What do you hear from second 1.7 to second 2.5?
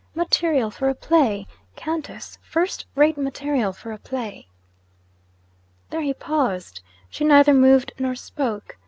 Countess